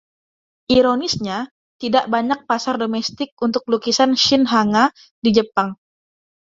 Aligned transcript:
Ironisnya, 0.75 1.37
tidak 1.81 2.05
banyak 2.13 2.39
pasar 2.49 2.75
domestik 2.83 3.29
untuk 3.45 3.63
lukisan 3.71 4.11
"shin-hanga" 4.23 4.85
di 5.23 5.29
Jepang. 5.37 5.69